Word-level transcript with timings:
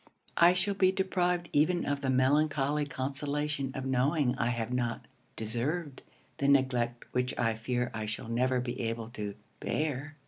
I 0.37 0.53
shall 0.53 0.73
be 0.73 0.91
deprived 0.91 1.47
even 1.53 1.85
of 1.85 2.01
the 2.01 2.09
melancholy 2.09 2.87
consolation 2.87 3.71
of 3.75 3.85
knowing 3.85 4.33
I 4.35 4.47
have 4.47 4.73
not 4.73 5.05
deserved 5.35 6.01
the 6.39 6.47
neglect 6.47 7.05
which 7.11 7.37
I 7.37 7.53
fear 7.55 7.91
I 7.93 8.07
shall 8.07 8.27
never 8.27 8.59
be 8.59 8.81
able 8.81 9.09
to 9.09 9.35
bear. 9.59 10.15